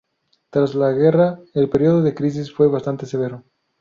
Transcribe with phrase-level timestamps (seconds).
[0.49, 3.43] Tras la guerra el periodo de crisis fue bastante severo.